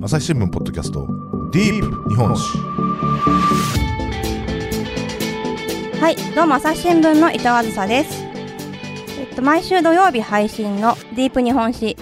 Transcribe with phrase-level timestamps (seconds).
[0.00, 1.08] 朝日新聞ポッドキャスト
[1.50, 2.56] ディープ日本史
[6.00, 8.24] はい、どうも朝日新聞の伊藤あずさです。
[9.18, 11.96] えっと毎週土曜日配信のディープ日本史。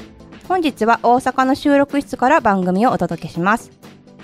[0.46, 3.70] 本日は大阪の収録室から番組をお届けします。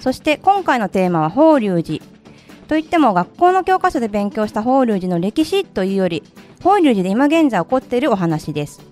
[0.00, 2.04] そして今回のテーマは法隆寺。
[2.68, 6.22] といっても学校の教科書で勉強した法隆寺の歴史というより、
[6.62, 8.82] 法隆寺で今現在起こっているお話です。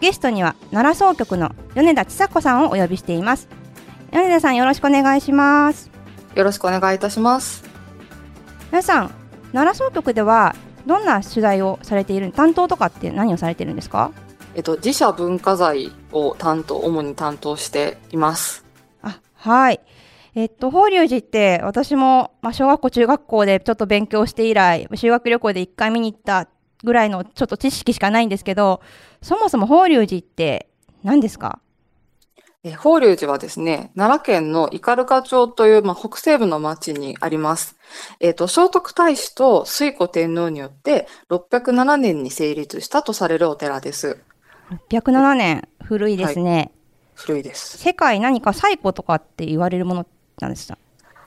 [0.00, 3.48] ゲストには奈良総局の米田千佐子さんをお呼びしています。
[4.14, 5.90] 米田さんよろしくお願いします。
[6.36, 7.64] よろしくお願いいたします。
[8.70, 9.10] 皆さん
[9.52, 10.54] 奈良総局では
[10.86, 14.12] どんな取材をされている担当とかって何をされてるんですか？
[14.54, 18.64] えっと、自社文化財を担当、主に担当しています。
[19.02, 19.80] あはい
[20.36, 26.46] えっと法隆寺って私も、まあ、小学校中学校でちょっと勉強して以来修学旅行で1回見に行った
[26.84, 28.80] ぐらいのちょっと知識しかないんですけど
[29.22, 30.68] そもそも法隆寺って
[31.02, 31.58] 何ですか？
[32.66, 37.76] え法隆寺はですね、奈良県の斑鳩町という、まあ、北西部の町にあります。
[38.20, 44.18] えっと、聖徳太子と推古天皇によって607年に成立したとされるお寺です。
[44.90, 46.72] 607年古いですね、
[47.14, 47.76] 古いです。
[47.76, 50.06] 世界何か最古とかって言われるもの
[50.40, 50.78] なんですか？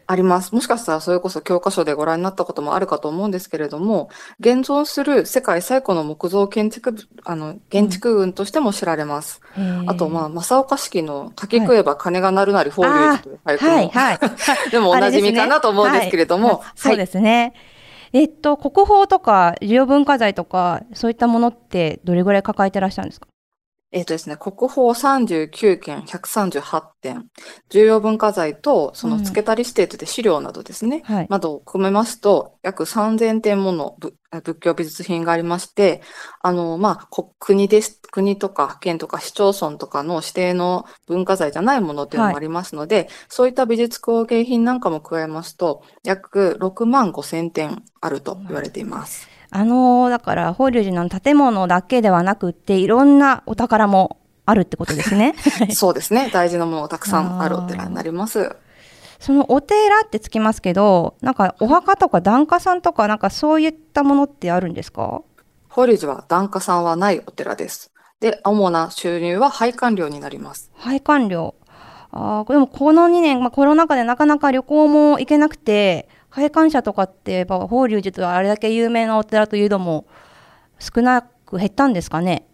[0.09, 0.55] あります。
[0.55, 9.41] もしかしたらそれこそ教科書でご覧になったこともあるかと思うんですけれども、現存する世界最古の木造建築部、あの、建築群としても知られます。
[9.85, 14.19] あと、まあ、正岡式の柿食えば金が鳴るなり法隆寺という俳句も、はいはい。
[14.71, 16.59] でもおなじみかなと思うんですけれども、はい。
[16.77, 17.53] そうですね。
[18.13, 23.27] えっと、国宝とか重要文化財とか、そういったものってどれぐらい抱えてらっしゃるんですか？
[23.91, 27.25] えっとですね、国宝39件138点、
[27.69, 31.27] 重要文化財とその付けたり指定とで資料などですね、はい。
[31.29, 36.01] などを含めますと、約3000点ものぶ仏教美術品がありまして、
[36.41, 49.36] あの、まあ、こ国です、国とか県とか市町村とかの指定の文化財じゃないものっていうのもありますので、そういった美術工芸品なんかも加えますと、約6万5千点あると言われています。
[49.49, 55.35] あのーだから、法隆寺の建物だけではなくって、いろんなお宝もあるってことですね。
[55.73, 56.29] そうですね。
[56.33, 58.55] 大事なものがたくさんあるお寺になります。
[59.19, 65.21] そのお寺ってつきますけど、なんかお墓とか檀家さんとか、なんかそういったものってあるんですか？
[65.69, 67.91] 法隆寺は檀家さんはないお寺です。
[68.19, 70.71] で、主な収入は拝観料になります。
[70.75, 71.55] 拝観料。
[72.11, 80.05] あーでもこの2年、まあ、コロナ禍でなかなか旅行も行けなくて、拝観者とかって、やっぱ法隆寺とあれだけ有名なお寺というのも
[80.79, 82.47] 少なく減ったんですかね？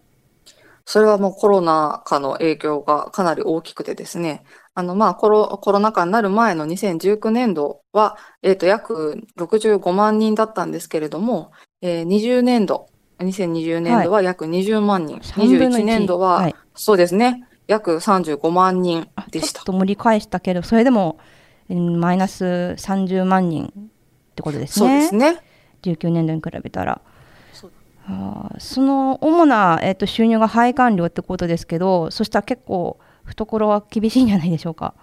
[0.86, 4.42] それはもうコロナ禍の影響がかなり大きくてですね、
[4.74, 11.52] あの、まあ、コロ、コロナ禍になる前の2019年度は、えっと、約65万人だったんですけれども、
[11.82, 16.54] えー20年度、2020年度は約20万人、3分の1 21年度は、はい。
[16.74, 19.60] そうですね、約35万人あでした。
[19.60, 19.64] ちょっ。
[19.66, 21.33] と盛り返したけど、それでも、うん
[21.68, 23.70] マイナス30万人っ
[24.36, 25.00] てことですそうでね。
[25.00, 25.40] すね。
[25.82, 27.00] 19年度に比べたら。
[28.06, 34.94] あーその主な、えっと収入が拝観料ってことですけど、そしたら結構懐は厳しいんじゃないでしょうか。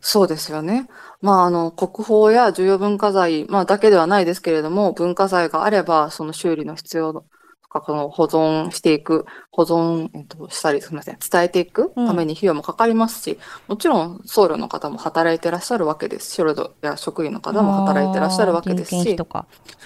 [0.00, 0.86] そうですよね。
[1.20, 7.26] まあ、あの、国宝や重要文化財、まあ、だけではないですけれども、文化財があれば、その修理の必要
[7.68, 16.34] とか、この保存していく、保存、えっと、したり、すみません、伝えていくために費用もかかりますし、もちろん僧侶の方も働いてらっしゃるわけです。
[16.34, 19.18] 僧侶や職員の方も働いてらっしゃるわけですし。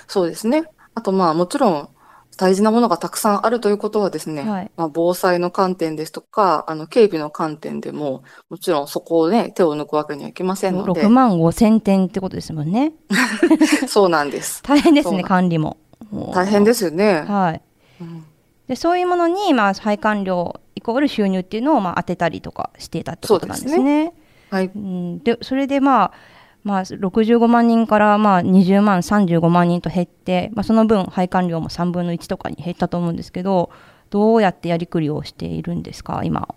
[0.07, 0.65] そうですね。
[0.95, 1.89] あと、まあ、もちろん、
[2.39, 12.95] 大事なものがたくさんあるということはですね、はいまあ、防災の観点ですとか、あの、警備の観点でも、もちろんそこをね、手を抜くわけにはいきませんので6、万5千点ってことですもんね。
[13.87, 14.63] そうなんです。
[14.65, 15.77] 大変ですね、管理も。
[16.35, 17.25] 大変ですよね。
[17.29, 17.63] はい。
[18.03, 18.27] うん
[18.69, 24.15] で、そういうものに、まあ、配管料イコール収入っていうのを、まあ、当てたりとかしていたってことなんですそうね。
[24.51, 24.71] はい。
[24.75, 26.13] うん、で、それで、まあ、
[26.65, 33.71] まあ、65万人から、まあ、20万、35万人と減って、まあ、その分、配管料も3分の1とかに減ったと思うんですけど、
[34.11, 36.49] どうやってやりくりをしているんですか、今。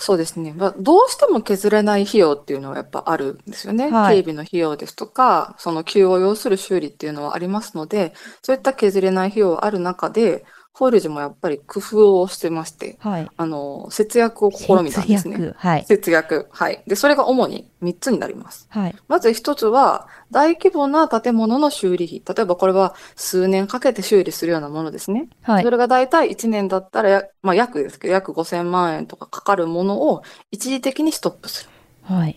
[0.00, 0.54] そうですね。
[0.56, 3.90] まあ、どうしても削れない費用っていうのはやっぱあるんですよね。
[3.90, 10.46] はい警備の費用ですとか、その急を要する修理っていうのはありますので、そういった削れない費用がある中で、
[10.80, 13.28] 法隆寺もやっぱり工夫をしてまして、はい。
[13.36, 15.36] あの、節約を試みたんですね。
[15.36, 15.54] 節約。
[15.58, 15.84] はい。
[15.84, 16.48] 節約。
[16.50, 16.82] はい。
[16.86, 18.66] で、それが主に3つになります。
[18.70, 18.96] はい。
[19.06, 22.22] まず1つは、大規模な建物の修理費。
[22.34, 25.28] 例えばこれは数年かけて修理するようなものですね。
[25.42, 25.70] はいそ。
[25.70, 31.70] れが大体1年だったらや、まあ約ですけど、約5000万円とかかかるものを一時的にストップする。
[32.04, 32.36] はい。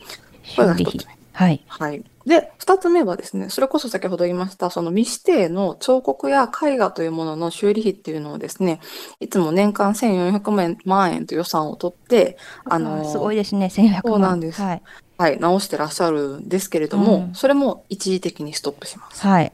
[0.58, 1.00] こ修理費。
[1.32, 1.64] はい。
[1.68, 2.04] はい。
[2.26, 8.80] で、二つ目はですね、それこそ先ほど言いました、その未指定の彫刻や絵画というものの修理費っていうのをですね、
[9.20, 14.02] いつも年間1400万円と予算を取って、あのーすごいですね、1400万。
[14.04, 14.82] そうなんですはい。
[15.18, 19.26] はい、直してらっしゃるんですけれども、うんそれも一時的にストップします。
[19.28, 19.52] はい。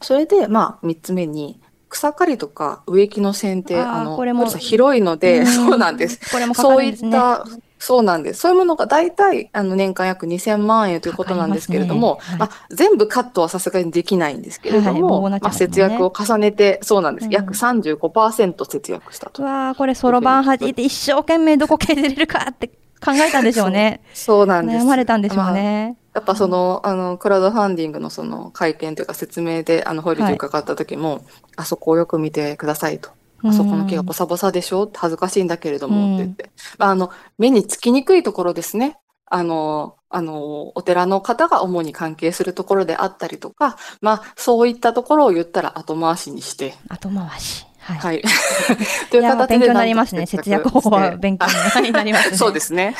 [0.00, 6.18] それで、まあ、三つ目に、草刈りとか植木の剪定、あの、これも広いので、うんそうなんです。
[6.32, 7.10] これもかかそういっるんですね。
[7.12, 7.46] た、
[7.84, 8.40] そうなんです。
[8.40, 17.26] そういうものが大体、あの、年間約2000万円ということなんですけれども、ますねあ全部カットはさすがにできないんですけれどはい棒も、まあ、になっちゃいますもんね節約を重ねて、そうなんです。
[17.26, 19.42] うん約35%節約したと。
[19.42, 22.68] うわーこれそろばん弾いて一生懸命どこ削れるかって
[23.04, 24.00] 考えたんでしょうね。
[24.14, 24.84] そうなんです。
[24.84, 25.98] 悩まれたんでしょうまあね。
[26.14, 31.24] やっぱその、あの、クラウドファンディングのその会見というか説明で、あの、法律に伺った時も、
[31.56, 33.10] あそこをよく見てくださいと。
[33.50, 34.90] あそこの木がボサボサでしょ？
[34.94, 36.50] 恥ずかしいんだけれども、って言って。
[36.78, 38.98] まあ、あの、目につきにくいところですね。
[39.26, 47.66] あの、あの、お寺の方が主に関係するところであったりとか、まあ、そういったところを言ったら後回しにして、後回し。
[47.84, 47.98] はい。
[47.98, 48.22] はい。
[49.10, 50.26] といや勉強になりますね。
[50.26, 51.46] 節約法は勉強
[51.82, 52.36] になりますね。
[52.38, 52.94] そうですね。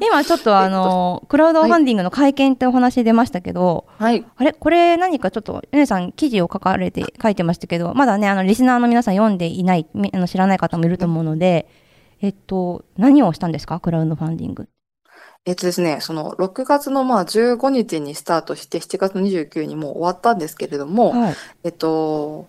[0.00, 4.24] 今ちょっとあの、クラウドファンディングの会見ってお話出ましたけど、はい。
[4.36, 4.52] あれ？
[4.54, 11.68] これ何かちょっと、ゆねさん記事を書かれて、書いてましたけど、まだね、あの、リスナーの皆さん読んでいない、みあの知らない方もいると思うので、
[12.22, 13.78] えっと、何をしたんですか？
[13.80, 14.68] クラウドファンディング。
[15.46, 21.34] えっとですね、その6月のまあ15日にスタートして7月の29日にもう終わったんですけれども、はい。
[21.64, 22.46] えっと、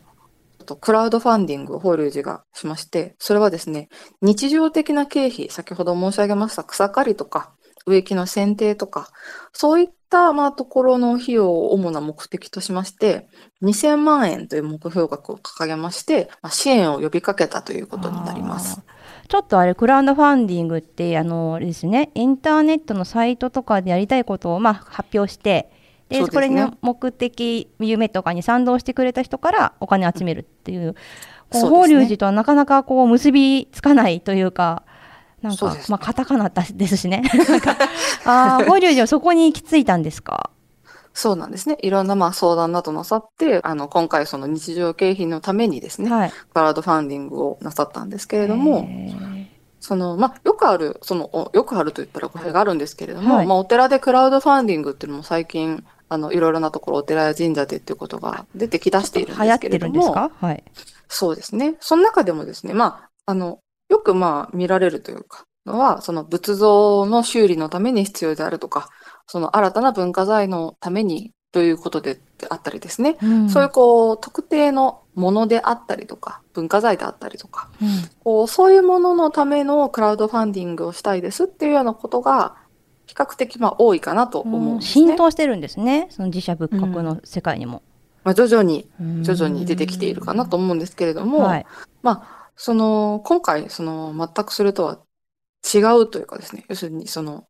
[0.71, 3.89] とクラウドファンディングを法隆寺がしまして、それはですね、
[4.21, 7.51] 日常的な経費、先ほど申し上げました草刈りとか、
[7.85, 9.09] 植木の剪定とか、
[9.53, 13.27] そういったまあところの費用を主な目的としまして、
[13.63, 18.81] 2000万円という目標額を掲げまして、まあ、支援を呼びかけたということになります。
[19.27, 25.71] ちょっとあれ、クラウドファンディングって、あの、ですね、インターネットのサイトとかでやりたいことを、まあ、発表して、
[26.11, 30.93] で、ねこれの目的、夢とかに賛同してくれた人からお金集めるっていう、
[31.49, 34.83] こうそう法隆寺とはなかなかこう結びつかないというか、
[35.41, 37.23] なんか、ねまあ、カタカナだですしね。
[38.25, 40.51] ああ、 法隆寺はそこに行き着いたんですか？
[41.13, 41.77] そうなんですね。
[41.81, 46.31] いろんなまあ相談などなさって、あの、今回その日常経費のためにですね、はい。
[46.31, 48.87] クラウドファンディングをなさったんですけれども、
[49.81, 60.31] その、まあ、よくある、その、およくあると言ったら語弊があるんですけれども、はいまあ、お寺でクラウドファンディングっていうのも最近、あの、いろいろなところ、お寺や神社でっていうことが出てきだしているんです流行ってけれども、るんですか？
[60.45, 60.63] はい。
[61.07, 61.77] そうですね。
[61.79, 68.89] その中でもですね、まあ、あの、よくまあ、見られるというか、のは、その仏像の修理のために必要であるとか、
[69.27, 72.19] その新たな文化財のためにということで
[72.49, 73.49] あったりですね、うん。
[73.49, 77.87] そういうこう、特定のものであったりとか、文化財であったりとか、うん。
[78.23, 82.55] こう、そういうもののためのクラウドファンディングをしたいですっていうようなことが、
[83.11, 85.07] 比較的まあ多いかなと思うんですね。
[85.07, 86.07] 浸透してるんですね。
[86.11, 87.83] その自社仏閣の世界にも。
[88.23, 88.87] まあ、徐々に、
[89.21, 91.65] 徐徐々に出てきているかなと思うんですけれども、はい。
[92.03, 94.99] まあ、その、今回、その、全くそれとは
[95.73, 97.47] 違うというかですね、要するに、その、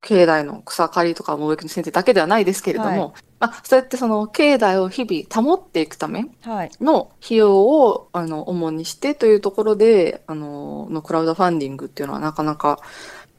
[0.00, 2.98] 境内の草刈りとか貿易の先生だけではないですけれども、はい
[3.38, 6.70] まあ、そうやってその、境内を日々保っていくためはい。
[6.80, 12.80] の費用を、あの、主にしてというところで、あの、のクラウドファンディングっていうのはなかなか、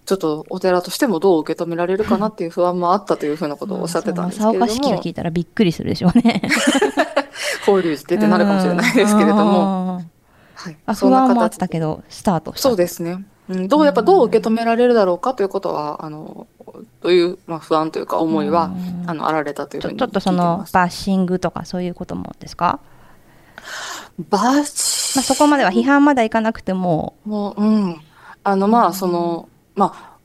[0.06, 6.42] ちょっとお寺としてもどう受け止められるかなっていう不安もあったというふうなことをおっしゃってたんですけれども、正岡式が聞いたらびっくりするでしょうね。
[7.68, 10.02] 交流してってなるかもしれないですけれども、も。
[10.54, 10.78] はい。
[10.86, 12.54] あ、そんな形たけど、スタート。
[12.56, 13.26] そうですね。
[13.50, 16.48] うん、どう、やっぱどう受け止められるだろうかということは、あの、
[17.02, 20.32] という、まあ、不安というか思いは、うんあの、あられたというふうにちょっとそ。
[20.32, 22.80] のバッシングとかそういうこともですか、
[24.30, 28.02] バッシまあ、そこまでは批判まではいかなくても、もう、うん。
[28.44, 30.18] あの、まあ、その、ま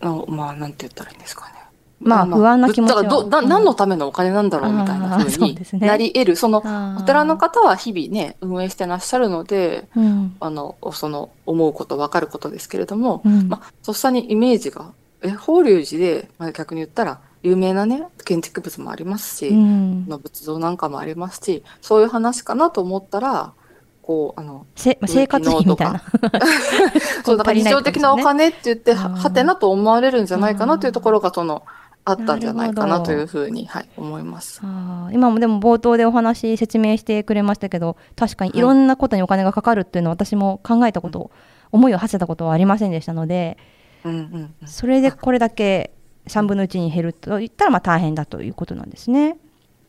[0.00, 1.56] あ、あまあ、なんて言ったらいいんですかね。
[1.98, 6.36] まあ不安な気持ちはだからど、何のためのお金なんだろうみたいなあー風にそうですねなり得る。
[6.36, 6.62] その、
[6.98, 10.36] お寺の方は日々ね、運営してらっしゃるので、うん。
[10.40, 13.48] あの、その、思うこと、わかることですけれども、うん。
[13.48, 20.06] まあ、とっさにイメージが、え、法隆寺で、まあ、逆に言ったら、有名なね、建築物もありますし、うん。
[20.06, 23.52] の仏像なんかもありますし、そういう話かなと思ったら、
[24.06, 26.02] こう、あの、せ生活費みたいな。
[27.24, 31.64] そう、だから日常的なお金って言って、はてなと思われるんじゃないかなというところが、その、
[32.04, 34.62] あったんじゃないかなというふうに、はい、思います。
[35.12, 41.32] 今もでも冒頭でお話説明してくれましたけど確かにいろんなことにお金がかかるっていうのは私も考えたこと、
[41.72, 43.58] 思いを馳せたことはありませんでしたので
[44.04, 44.68] うんうんうん。
[44.68, 45.90] それでこれだけ
[46.28, 49.36] 3分の1に減ると言ったらまあ大変だということなんですね。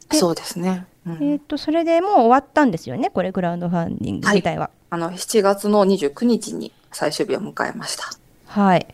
[0.10, 0.86] でそうですね。
[1.06, 4.70] うんえー、とそれでもう終わったんですよねこれクラウドファンディング自体は。
[4.90, 8.06] あの、7月の29日に最終日を迎えました。
[8.46, 8.88] はい、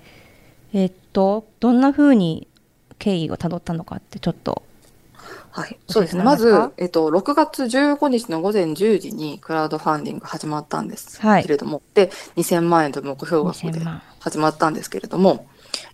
[0.73, 2.47] えっ、とどんな風に
[2.99, 4.63] 経緯をたどったのかってちょっと
[5.53, 6.23] はい、そうですね。
[6.23, 14.01] まず、えっと、6月15日の午前10時にクラウドファンディング始まったんですはいけれども、で、2000万円という目標額で2000万。
[14.19, 15.45] 始まったんですけれども、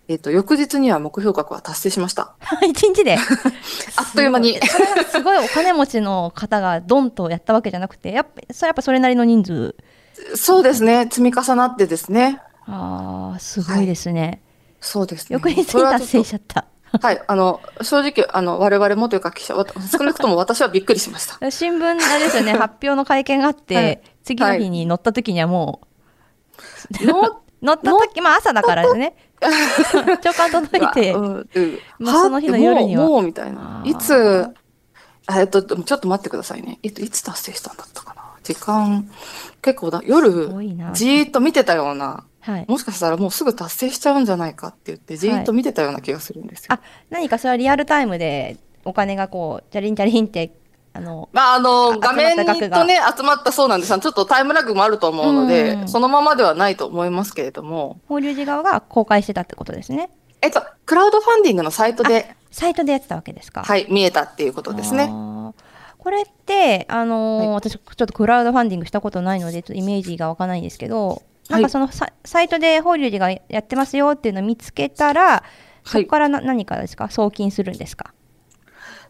[0.08, 2.34] えっと、翌日には目標額は達成しました。
[2.66, 3.16] 一日で。
[3.96, 4.58] あっという間に。
[4.58, 9.76] それはすごいお金持ちの方がドンとやったわけじゃなくて、やっぱそれやっぱそれなりの人数。
[10.34, 11.04] そうですね。
[11.04, 12.40] 積み重なってですね。
[12.66, 14.42] ああ、すごいですね。
[14.80, 15.34] そうですね。
[15.34, 16.66] 翌日に達成しちゃった。
[17.00, 17.22] はい。
[17.26, 21.38] あの、正直、あの、我々もというか記者、わ少なくとも私はびっくりしました。
[21.50, 25.80] 新聞、あれですよね、発表の会見があって、はい次の日に乗った時にはも
[27.02, 29.14] う、の乗った時、まあ朝だからですね。
[30.22, 34.46] 長官届いて、うんうんまあその日の夜にはもう、もうみたいないつ、
[35.26, 36.78] あえっと、ちょっと待ってくださいね。
[36.82, 38.22] いつ、いつ達成したんだったかな？
[38.42, 39.08] 時間、
[39.62, 40.30] 結構だ、す夜。
[40.92, 42.64] じーっと見てたような、はい。
[42.68, 46.66] もしかしたらもうすぐ達成しちゃうんじゃないかって言って、じーっと見てたような気がするんですよ。
[46.70, 46.80] あ、
[47.10, 50.52] 何かそれはリアルタイムでお金がこう、チャリンチャリンって、
[50.92, 53.98] あの、まあ、あの、あ画面とね、集まったそうなんです。
[53.98, 60.10] ちょっとタイムラグもあると思うので、うんそのままではないと思いますけれども、法隆寺側が公開してたってことですね。
[60.42, 63.62] えっと、クラウドファンディングのサイトで、サイトでやってたわけですか。
[63.62, 65.08] はい、見えたっていうことですね。
[65.98, 67.54] これって、あのーはい。
[67.56, 71.52] 私ちょっとクラウドファンディングしたことないので、ちょっとイメージがわかんないんですけど、い。
[71.52, 75.44] なんかそのササイトで法隆寺がやってますよっていうのを見つけたら、
[75.84, 76.04] そはい。
[76.06, 77.10] こからな何かですか？
[77.10, 78.14] 送金するんですか？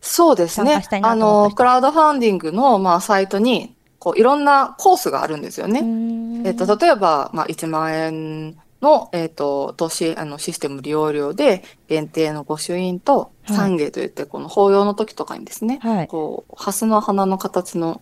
[0.00, 0.82] そうですね。
[1.02, 5.84] あの、クラウドファンディングの、まあ、サイトに、こう、いろんなコースがあるんですよね。
[6.44, 13.56] えっと、例えば、まあ、1万円の、えっと、投資、あの、システム利用料で、限定の御朱印と、はい。
[13.56, 16.08] 三芸といって、この法要の時とかにですね、はい。
[16.08, 18.00] こう、ハスの花の形の、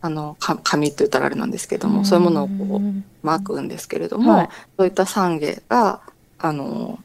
[0.00, 4.48] あの、か紙って言ったらあれなんですけども、そういうものをこう、ん巻くんですけれども、はい。
[4.78, 6.00] そういった三芸が、
[6.38, 6.98] あの、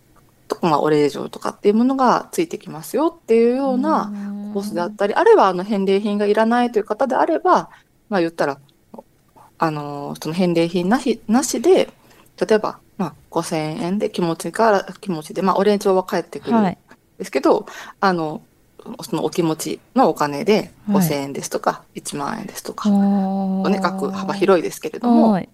[0.55, 4.11] とまあ、お礼状とかっていうものがついてきますよっていうような
[4.53, 7.69] コースであったり、あるいはあの返礼品がいらないという方であれば、
[8.09, 8.59] まあ言ったら、
[9.57, 11.89] あの、その返礼品なし、なしで、
[12.39, 16.77] 例えば、まあ5000円で気持ちから、気持ちで、まあお礼状は返ってくるんはい。
[17.17, 17.65] ですけど、
[17.99, 18.41] あの、
[19.01, 25.49] そのお気持ちのお金ではい5000円ですとか、1万円ですとか、ととにかく幅広いですけれども、はい。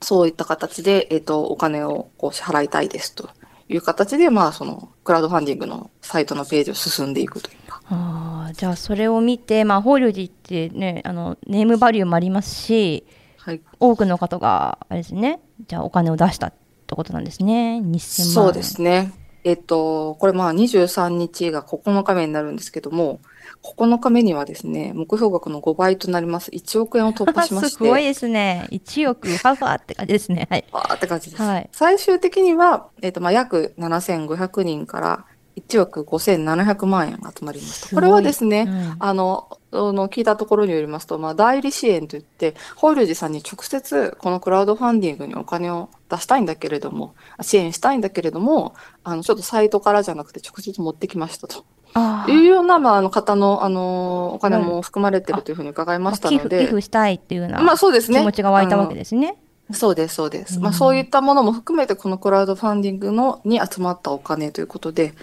[0.00, 3.30] そういった形で、えっ、と、お金をこう支払いたいですと
[3.72, 7.80] いう形で、まあ、その、クラウドファンディングのサイトのページを進んでいくというか。
[7.86, 13.06] ああ、じゃあそれを見て、まあ、法隆寺ってね、あの、ネームバリューもありますし、
[13.38, 13.60] はい。
[13.80, 16.54] 多くの方が、あれですね、じゃあお金を出したっ
[16.86, 17.80] てことなんですね。
[17.80, 18.00] 2000万円。
[18.00, 19.12] そうですね。
[19.44, 23.20] えっ、と、これまあ23日が9日目になるんですけども、
[23.62, 28.68] 9日目にはですね、目標額の5倍となります1億円を突破しまして、すごいですね。
[28.70, 30.46] 1億、ハファって感じですね。
[30.50, 30.64] はい。
[30.72, 31.42] わーって感じです。
[31.42, 35.24] はい最終的には、えっ、と、まあ、約7500人から
[35.56, 37.94] 1億5700万円が集まりました。
[37.94, 51.81] これはですね、うんあの、あの聞いたところによりますと、まあ、代理支援といって、法隆寺さんに直接このクラウドファンディングにお金を出したいんだけれども、支援したいんだけれども、あの、ちょっとサイトからじゃなくて直接持ってきましたとあ
[52.28, 58.20] いうような、まあ、あの方の、あの、お金も含まれてるというふうに伺いました寄付、ので、寄付したいっていうようなまあそうですね。
[58.20, 59.36] 気持ちが湧いたわけですね。
[59.72, 60.58] そうです、そうです。
[60.58, 65.14] まあ、うんそういったものも含めて、このクラウドファンディングのに集まったお金ということで、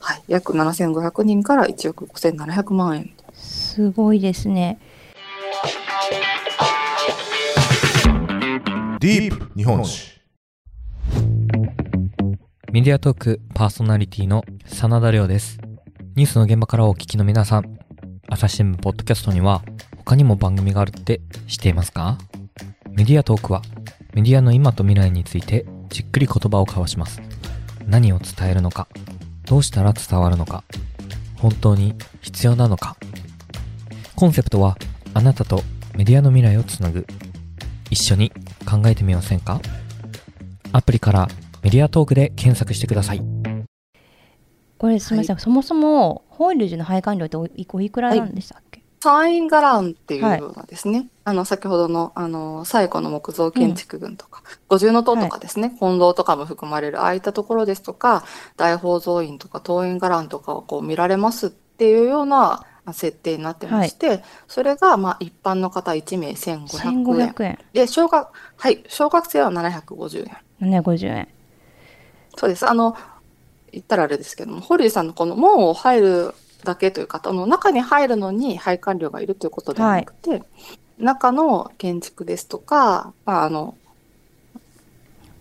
[0.00, 3.10] はい、約7500人から1億5700万円。
[3.32, 4.78] すごいですね。
[9.00, 10.16] ディープ日本史
[12.72, 15.58] メディアトークパーソナリティの真田亮です。
[16.16, 17.78] ニュースの現場からお聞きの皆さん、
[18.26, 19.62] 朝日新聞ポッドキャストには
[19.98, 22.16] 他にも番組があるって知っていますか？
[22.92, 23.60] メディアトークは
[24.14, 27.20] メディアの今と未来についてじっくり言葉を交わします。
[27.84, 28.88] 何を伝えるのか、
[29.44, 30.64] どうしたら伝わるのか、
[31.36, 32.96] 本当に必要なのか。
[34.14, 34.78] コンセプトは
[35.12, 35.60] あなたと
[35.98, 37.06] メディアの未来をつなぐ。
[37.90, 38.30] 一緒に
[38.64, 39.60] 考えてみませんか？
[40.72, 41.28] アプリから
[41.62, 43.35] メディアトークで検索してください。
[44.78, 58.24] これすみません、そもそも法隆寺の配管料っておいおいくらなんでしたっけ、サインガランっていうようなですね、あの、先ほどの、あの、最古の木造建築群とか、五重塔とかですね、金堂とかも含まれる、ああいったところですとか、
[58.56, 67.04] 大宝蔵院とか東院伽藍とかをこう見られますっていうようなまあ設定になってまして、それが、まあ、一般の方1名1500円。
[67.04, 67.58] 1500円。
[67.72, 70.28] で、小学、はい、小学生は750
[70.60, 70.82] 円。
[70.82, 71.28] 750円。
[72.36, 72.68] そうです。
[72.68, 72.96] あの、
[73.72, 80.42] 言ったらあれですけども、ホリーさんのこの門を入るだけという方の中に入るのに配管料がいるということではなくて、
[80.98, 83.76] 中の建築ですとか、まあ、あの、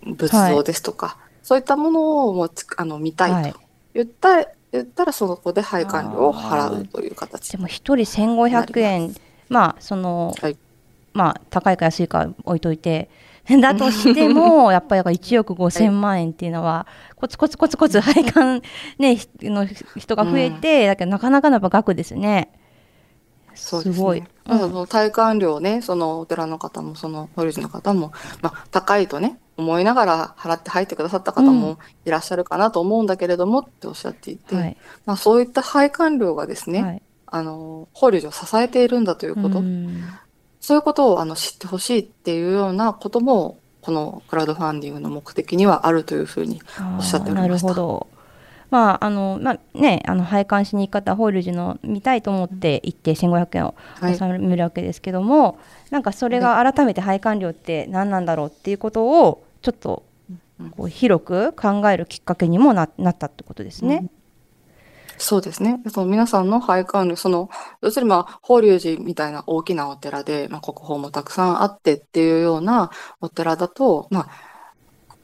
[0.04, 3.60] 仏像ですとか、そういったものをもあの見たいと
[3.94, 7.52] 言った、言ったらそこで配管料を払うという形。
[7.52, 9.16] でも一人1500円
[9.50, 10.58] まあその、はい。
[11.14, 13.10] まあ高いか安いか置いといて
[13.62, 18.62] だとしても やっぱり1億5000万円っていうのは、コツコツコツコツ配管、
[18.98, 22.52] ね、ひの人が増えて、だけどなかなかの額ですね。
[23.54, 24.28] そうですすごいね。
[24.46, 28.12] まあその体感料ね、そのお寺の方も、その法律の方も、
[28.42, 34.78] まあ、高いとね、思いながら払って入ってくださった方もいらっしゃるかなと思うんだけれどもっておっしゃっていて、はい。
[35.06, 37.02] まあ、そういった配管料がですね、はい。
[37.28, 40.04] あの、法律を支えているんだということ、うん
[40.66, 46.60] そういうことをあの知ってほしいっていうようなことも、このクラウドファンディングの目的にはあるというふうに
[46.98, 48.08] おっしゃっておりましたなるほど。
[48.72, 54.14] まああのまあね、あの配管しに行く方は法隆寺の見たいと思って行って1500円をはい。
[54.16, 55.60] 納めるわけですけども、
[55.92, 60.02] なんかそれが改めて配管料って何なんだろうっていうことをちょっと
[60.60, 64.08] うんこう広く考えるきっかけにもななったってことですね。
[65.18, 65.82] そうですね。
[65.90, 67.50] その皆さんの配管料、その、
[67.82, 72.92] 要するにまあ、法隆寺みたいな大きなお寺で、まあ、国宝もたくさんあってっていうような
[73.22, 74.30] お寺だと、まあ、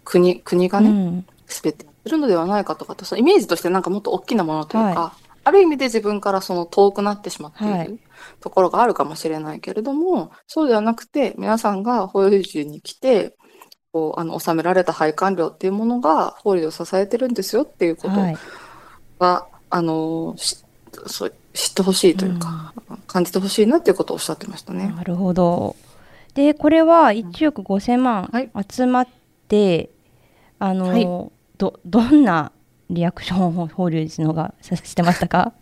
[0.03, 1.25] 国、国がね、うん。
[1.47, 7.87] すべてやってるのではないかとかと、そのイメージとしてなんかもっと大きなものというか、ある意味で自分からその遠くなってしまっていはい。
[7.87, 7.99] る
[8.39, 13.35] ところがあるかもしれないけれども、そうではなくて、皆さんが法隆寺に来て、
[13.91, 18.41] こう、あの、納められた配管料っていうものが法隆寺を支えてるんですよっていうことはい。
[19.19, 20.63] は、あの、し
[21.07, 22.73] そう知ってほしいというか、
[23.07, 24.93] 感じてほしいなっていうことをおっしゃってましたね。
[24.95, 25.75] なるほど。
[26.33, 29.07] でこれは1億5000万はい集まっ
[29.47, 29.89] て、
[30.59, 32.51] あの、はいどどんな
[32.89, 35.53] リアクションを法隆寺のがさしてましたか？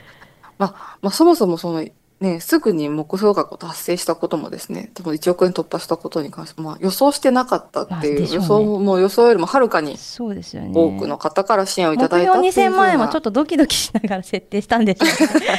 [0.58, 1.84] まあ、そもそもその、
[2.18, 10.70] ね、すぐに目標額を達成したこともですね、多分1億円突破したことに関して、まあ、予想してなかったっていう、まあでしょうね予想ももう予想よりもはるかにそうですよね。
[10.74, 15.46] 多くの方から支援をい目ただいたって標2000いうふうな万円はちょっとドキドキしながら設定したんですよね。
[15.46, 15.54] や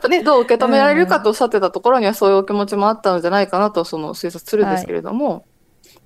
[0.00, 5.44] っぱね、どう受け止められるかとおっしゃってたところにはそういうお気持ちもあったのじゃないかなとその推察するんですけれども、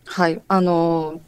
[0.04, 1.18] はい、あのー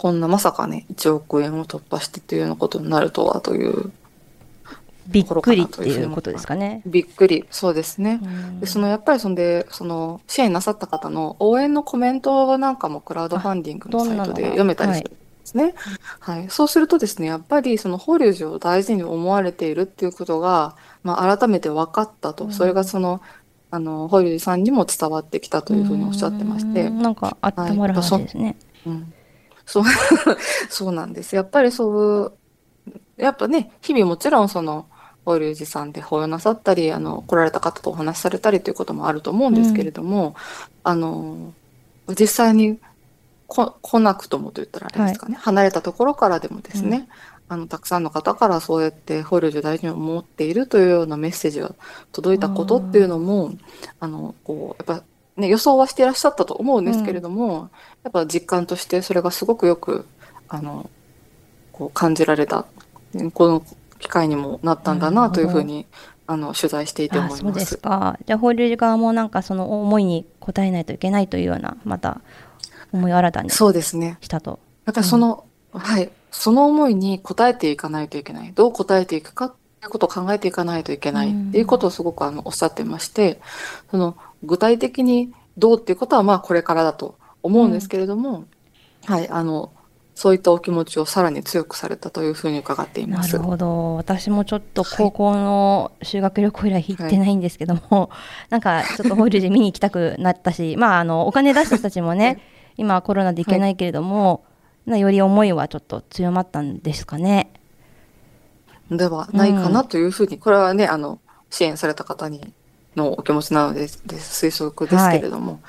[0.00, 3.92] こんなまさかね、1億円を突破してというようなことになるとはという、
[5.06, 6.82] びっくりっていうことですかね。
[6.86, 8.20] びっくり、そうですね。
[8.22, 15.74] うんで、そのやっぱりそんで、その支援なさった方の応援のコメントなんかもクラウドファンディングのサイトで読めたりするんですね。
[16.20, 16.46] はい。
[16.48, 22.44] そうするとですね、やっぱりその法隆寺を大事に思われているっていうことが、まあ改めて分かったと。
[22.44, 23.20] うんそれがその、
[23.70, 26.86] あの、法隆寺さんにも伝わってきたというふうにおっしゃってまして。
[26.86, 28.56] うんなんか温まる話ですね。
[28.86, 29.12] うん。
[29.64, 29.84] そう、
[30.68, 31.36] そうなんです。
[31.36, 32.32] やっぱりそう、
[33.16, 34.86] やっぱね、日々もちろんその、
[35.30, 40.34] 法隆寺さんで法要なさったり、あの、来られた方とお話しされたりということもあると思うんですけれども、
[40.82, 41.52] あの、
[42.18, 42.78] 実際に
[43.46, 47.08] こ来なくともと言ったらあれですかね、離れたところからでもですね、
[47.48, 51.74] あの、たくさんの方からそうやって法隆寺を大事に思っているというようなメッセージが
[52.12, 53.52] 届いたことっていうのも、
[53.98, 55.04] あの、こう、やっぱ
[55.36, 57.70] ね、予想はしていらっしゃったと思うんですけれども、
[58.04, 60.06] やっぱ実感としてそれがすごくよく、
[60.48, 60.88] あの、
[61.72, 62.66] こう感じられた、
[63.34, 63.64] この
[64.00, 65.86] 機会にもなったんだなというふうに、
[66.26, 67.76] あの、取材していてあそうです思います。
[67.78, 68.18] か。
[68.26, 72.20] じゃあ法隆寺側もなんかその思いに応えないといけないというようなまた
[72.92, 74.18] 思いを新たにしそうですね。
[74.28, 74.58] たと。
[74.84, 78.52] だからその、はい、その思いに応えていかないといけない。
[78.52, 83.40] どう応えていくかっていうことを考えていかないといけないっていうことをすごくあのおっしゃってまして、
[83.90, 88.44] その具体的にどうっていうことはまあこれからだと思うんですけれども、
[89.04, 89.72] はい、あの、
[90.20, 93.32] そういったお気持ちをさらに強くされたというふうに伺っています。
[93.32, 93.94] なるほど。
[93.94, 98.10] 私もちょっと高校の修学旅行以来行ってないんですけども、
[98.50, 102.38] なんかちょっと法隆寺見に行きたくなったしまああのお金出した人たちもね
[102.76, 104.44] 今はコロナで行けないけれども、
[104.84, 107.50] なより思いはちょっと強まったんですかね。
[108.90, 112.52] ではないかなというふうに、これはね、あの、支援された方に
[112.94, 115.60] のお気持ちなので、で推測ですけれども、はい、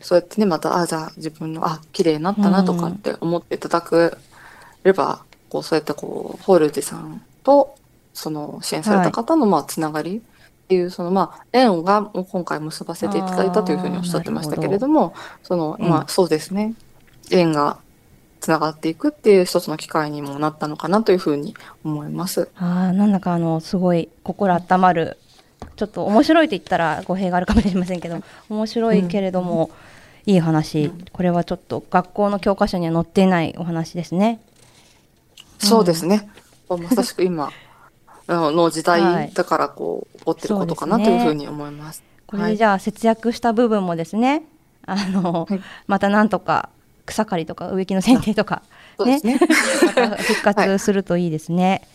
[0.00, 4.16] そうやってね、また、あ、じゃあ自分の、あ、綺麗になったなとかって思っていただけ
[4.84, 7.74] れば、こう、そうやってこう、ホールディさんと、
[8.14, 16.74] その支援された方の、まあ、つながりっていう、その、まあ、縁が今回結ばせていただいたというふうにおっしゃってましたけれども、その、まあ、そうですね、
[17.30, 17.78] 縁が
[18.40, 22.48] つながっていくっていう一つの機会にもなったのかなというふうに思います。
[22.56, 25.18] あーなんだかあのすごい心温まる
[25.76, 29.70] ちょっと面白いと言ったら語弊があるかもしれませんけど面白いけれども、
[30.26, 34.40] いい話これはちょっと学校の教科書には載っていないお話ですね。
[35.58, 36.28] そうですね。
[36.68, 37.50] まさしく今
[38.26, 42.02] あのの時はい代だからこう起こってることかなというふうに思います。
[42.26, 44.42] これでじゃあ節約した部分もですね
[44.84, 46.70] あの、はいまたなんとか
[47.04, 48.62] 草刈りとか植木の剪定とか
[49.04, 49.20] ね。
[49.84, 51.86] また復活するといいですね。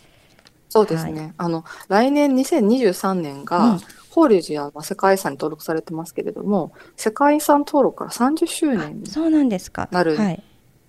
[0.71, 1.33] そうですね。
[1.37, 3.77] あの、来年2023年うんが、
[4.09, 9.89] 法隆寺はまあ世界遺産に登録されてますけれども、世界遺産登録から30周年に、そうなんですか。
[9.91, 10.41] なるはい。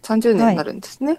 [0.05, 1.19] 30年になるんですね。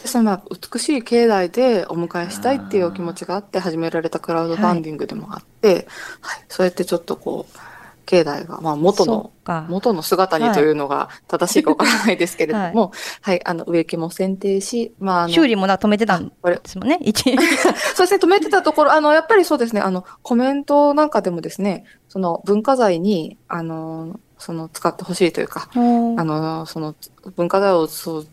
[0.00, 5.88] で、そのまあ美しい境内でお迎えしたいっていうお気持ちがあって始められたクラウドファンディングでもあって、
[6.20, 7.58] はい、そうやってちょっとこう、
[8.04, 9.32] 境内が、まあ元の。
[9.68, 16.98] 元の姿にというのが正しいかわからないですけれども、 はい、あの、植木も剪定し、まあ、あの、修理もだ止めてたんですもんね。
[17.02, 17.36] 一
[17.94, 26.94] そうですね、止めてたところ、あの、やっぱりそうですね、あの、コメントなんかでもですね、その文化財に、あの、その使ってほしいというか、あの、その
[27.36, 28.26] 文化財をそう、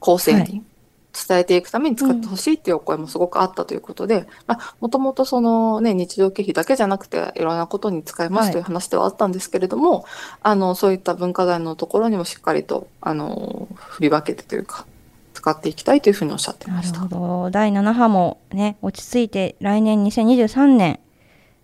[0.00, 0.64] 後世に
[1.16, 10.04] 伝えていくために使ってほしいっていうお声もすごくあったということで、まあ、もともとそのね、日常経費だけじゃなくて、いろんなことに使いますという話ではあったんですけれども、
[10.42, 14.86] あの、そういった文化財のところにもしっかりと、あの、振り分けてというか、
[15.32, 17.00] 使っていきたいというふうにおっしゃってました。
[17.00, 17.50] ほど。
[17.50, 20.98] 第7波もね、落ち着いて来年2023年、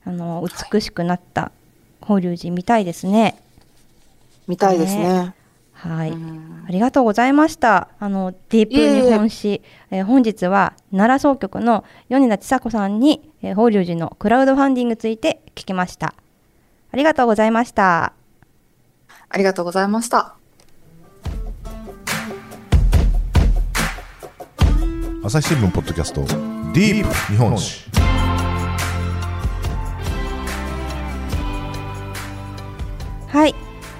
[0.04, 1.52] あの、美しくなった
[2.00, 3.36] 法隆寺見たいですね。
[4.46, 5.34] みたいですね。
[5.88, 6.10] はい。
[6.10, 7.88] うんありがとうございました。
[7.98, 16.14] あの、ディープ日本史、えー本日は奈良総局の米田千佐子さんに、えー法隆寺のクラウドファンディングについて聞きました。
[16.92, 18.12] ありがとうございました。
[19.28, 20.36] ありがとうございました。
[25.24, 27.91] 朝日新聞ポッドキャストディープ日本史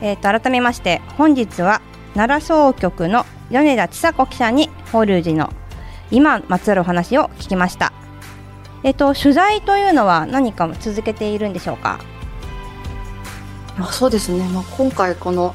[0.02, 1.80] えっ、と、改めまして、本日は
[2.14, 5.52] 奈良総局の米田千佐子記者に法隆寺の
[6.10, 7.92] 今まつわるお話を聞きました。
[8.82, 12.00] えっ、と、取材というのは何か続けているんでしょうか？
[13.78, 15.54] まあ、そうですね、まあ、今回この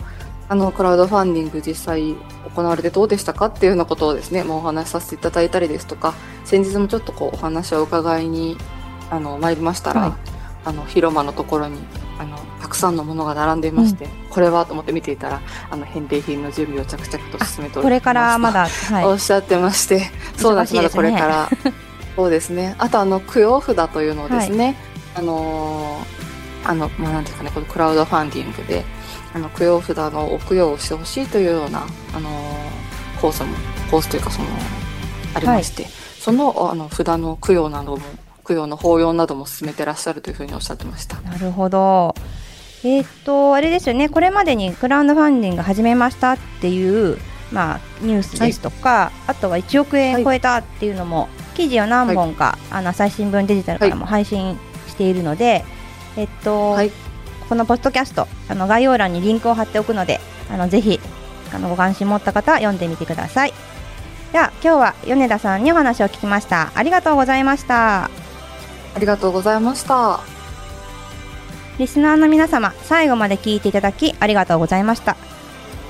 [0.50, 2.16] あのクラウドファンディング実際
[2.56, 6.14] 行われてどうでしたかっていうようなことをですね、まあ、お話しさせていただいたりですとか
[6.46, 8.58] 先日もちょっとこうお話を伺いに
[9.10, 10.14] あの参りましたら、はい。
[10.64, 11.80] あの広間のところに
[12.78, 19.16] くさんのものが並んでいまして、これはと思って見ていたらあの返礼品の準備を着々と進めておりますこれからまだ、おはい。
[19.16, 21.50] っしゃってまして、そうなんです、まだこれから。
[22.16, 22.76] そうですね。
[22.80, 24.76] あと、あの、供養札というのをですね、
[25.16, 28.84] あのーあの、まあ、なんていうかね、このクラウドファンディングで、
[29.34, 31.86] あの、供養札のお供養をしてほしいというような、
[32.16, 33.50] あのーコースも、
[33.90, 34.48] コースというか、その、
[35.34, 35.88] ありまして、
[36.20, 38.04] その、あの、札の供養なども、
[38.48, 41.20] 供養の法要なども進めてらっしゃるというふうにおっしゃってました。
[41.22, 42.16] なるほど。
[42.84, 47.18] えっ、と、あれですよね、これまでにクラウドファンディング始めましたっていう、
[47.52, 55.66] まあ、ニュースですとか、あとは1億円超えたっていうのも、記事を何本か、あの朝日新聞デジタルからも配信しているので、
[56.16, 56.92] えっと、はい
[57.50, 60.20] このポッドキャスト、あの概要欄にリンクを貼っておくので、
[60.52, 61.00] あのぜひ
[61.54, 63.54] あのご関心持った方は読んでみてください。
[64.34, 66.72] では、今日は米田さんにお話を聞きました。
[66.76, 68.06] ありがとうございました。
[68.06, 68.10] あ
[69.00, 70.37] りがとうございました。
[71.80, 75.16] リスナーの皆様、最後まで聞いていただきありがとうございました。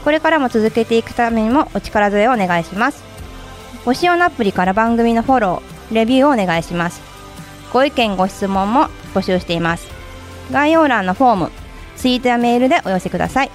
[0.04, 3.04] これからも続けていくためにもお力添えをお願いします。
[3.86, 7.02] ご使用のアプリから番組のフォロー、レビューをお願いします。
[7.72, 9.88] ご意見、ご質問も募集しています。
[10.52, 11.52] 概要欄のフォーム、
[11.96, 13.52] ツイートやメールでお寄せください。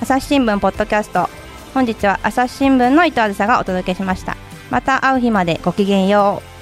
[0.00, 1.28] 朝日新聞ポッドキャスト、
[1.74, 4.36] 本日は朝日新聞の伊藤あずさがお届けしました。
[4.70, 6.55] また会う日までごきげんよう。